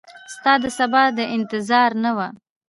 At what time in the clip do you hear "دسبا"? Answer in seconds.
0.63-1.03